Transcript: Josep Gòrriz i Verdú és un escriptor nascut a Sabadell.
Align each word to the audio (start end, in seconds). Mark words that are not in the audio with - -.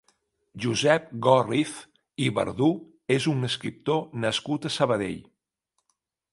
Josep 0.63 1.11
Gòrriz 1.25 1.73
i 2.25 2.31
Verdú 2.39 2.71
és 3.19 3.29
un 3.35 3.51
escriptor 3.51 4.03
nascut 4.27 4.69
a 4.71 4.75
Sabadell. 4.81 5.25